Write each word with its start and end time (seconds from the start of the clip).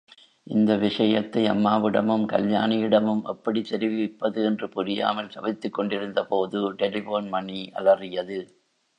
இந்த 0.47 0.77
விஷயத்தை 0.77 1.41
அம்மாவிடமும், 1.45 2.23
கல்யாணியிடமும் 2.25 3.21
எப்படித் 3.23 3.69
தெரிவிப்பது 3.69 4.43
என்று 4.43 4.69
புரியாமல் 4.69 5.27
தவித்துக் 5.27 5.73
கொண்டிருந்தபோது 5.73 6.71
டெலிபோன் 6.71 7.27
மணி 7.27 7.71
அலறியது. 7.73 8.39